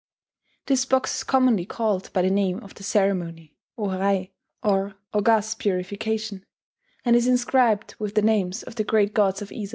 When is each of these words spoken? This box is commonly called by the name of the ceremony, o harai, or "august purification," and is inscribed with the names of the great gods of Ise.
This 0.65 0.83
box 0.83 1.17
is 1.17 1.23
commonly 1.23 1.63
called 1.63 2.11
by 2.11 2.23
the 2.23 2.31
name 2.31 2.63
of 2.63 2.73
the 2.73 2.81
ceremony, 2.81 3.53
o 3.77 3.83
harai, 3.89 4.31
or 4.63 4.95
"august 5.13 5.59
purification," 5.59 6.43
and 7.05 7.15
is 7.15 7.27
inscribed 7.27 7.93
with 7.99 8.15
the 8.15 8.23
names 8.23 8.63
of 8.63 8.77
the 8.77 8.83
great 8.83 9.13
gods 9.13 9.43
of 9.43 9.51
Ise. 9.51 9.69